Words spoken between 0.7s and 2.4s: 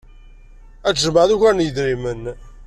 Ad tjemɛed ugar n yedrimen.